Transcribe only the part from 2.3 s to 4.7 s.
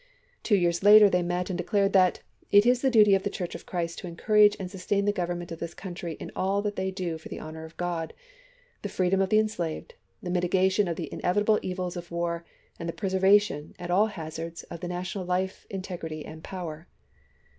—"It is the duty of the Church of Christ to encourage